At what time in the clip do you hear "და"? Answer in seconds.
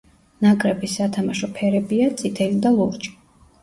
2.69-2.77